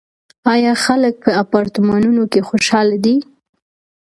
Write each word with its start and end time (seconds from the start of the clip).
آیا 0.53 0.73
خلک 0.83 1.13
په 1.23 1.31
اپارتمانونو 1.43 2.23
کې 2.31 2.41
خوشحاله 2.49 2.95
دي؟ 3.05 3.15